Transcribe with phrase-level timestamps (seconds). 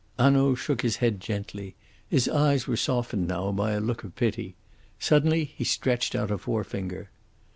[0.17, 1.75] Hanaud shook his head gently.
[2.09, 4.55] His eyes were softened now by a look of pity.
[4.97, 7.11] Suddenly he stretched out a forefinger.